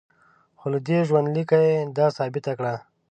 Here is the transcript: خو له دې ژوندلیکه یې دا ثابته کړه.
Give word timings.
خو 0.59 0.65
له 0.73 0.79
دې 0.87 0.99
ژوندلیکه 1.07 1.57
یې 1.67 1.77
دا 1.97 2.07
ثابته 2.17 2.51
کړه. 2.59 2.73